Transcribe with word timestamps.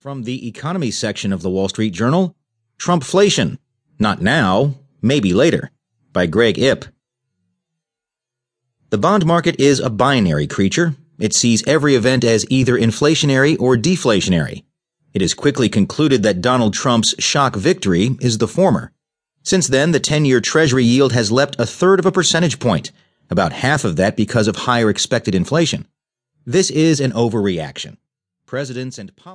From 0.00 0.22
the 0.22 0.48
economy 0.48 0.90
section 0.90 1.30
of 1.30 1.42
the 1.42 1.50
Wall 1.50 1.68
Street 1.68 1.90
Journal, 1.90 2.34
Trumpflation. 2.78 3.58
Not 3.98 4.22
now, 4.22 4.76
maybe 5.02 5.34
later, 5.34 5.72
by 6.14 6.24
Greg 6.24 6.58
Ip. 6.58 6.86
The 8.88 8.96
bond 8.96 9.26
market 9.26 9.60
is 9.60 9.78
a 9.78 9.90
binary 9.90 10.46
creature. 10.46 10.94
It 11.18 11.34
sees 11.34 11.62
every 11.68 11.96
event 11.96 12.24
as 12.24 12.46
either 12.48 12.78
inflationary 12.78 13.60
or 13.60 13.76
deflationary. 13.76 14.64
It 15.12 15.20
is 15.20 15.34
quickly 15.34 15.68
concluded 15.68 16.22
that 16.22 16.40
Donald 16.40 16.72
Trump's 16.72 17.14
shock 17.18 17.54
victory 17.54 18.16
is 18.22 18.38
the 18.38 18.48
former. 18.48 18.92
Since 19.42 19.68
then, 19.68 19.90
the 19.90 20.00
10 20.00 20.24
year 20.24 20.40
Treasury 20.40 20.84
yield 20.84 21.12
has 21.12 21.30
leapt 21.30 21.60
a 21.60 21.66
third 21.66 21.98
of 21.98 22.06
a 22.06 22.12
percentage 22.12 22.58
point, 22.58 22.90
about 23.28 23.52
half 23.52 23.84
of 23.84 23.96
that 23.96 24.16
because 24.16 24.48
of 24.48 24.56
higher 24.56 24.88
expected 24.88 25.34
inflation. 25.34 25.86
This 26.46 26.70
is 26.70 27.00
an 27.00 27.12
overreaction. 27.12 27.98
Presidents 28.50 28.98
and 28.98 29.14